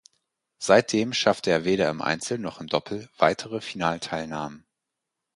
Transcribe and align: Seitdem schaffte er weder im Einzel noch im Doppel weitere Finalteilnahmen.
Seitdem 0.57 1.13
schaffte 1.13 1.51
er 1.51 1.63
weder 1.63 1.87
im 1.91 2.01
Einzel 2.01 2.39
noch 2.39 2.59
im 2.59 2.65
Doppel 2.65 3.07
weitere 3.19 3.61
Finalteilnahmen. 3.61 4.65